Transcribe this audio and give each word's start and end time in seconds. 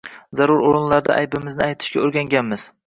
Zarur 0.39 0.63
o‘rinlarda 0.69 1.13
aybimizni 1.19 1.67
aytishga 1.69 2.05
o‘rganganmiz. 2.09 2.71